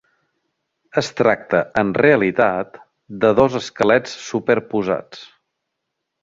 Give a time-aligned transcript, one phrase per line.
[1.01, 2.79] Es tracta, en realitat,
[3.25, 5.23] de dos esquelets superposats.